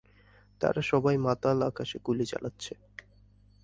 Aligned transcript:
তারা 0.61 0.81
সবাই 0.91 1.15
মাতাল 1.25 1.57
আকাশে 1.69 1.97
গুলি 2.05 2.25
চালাচ্ছে। 2.25 2.73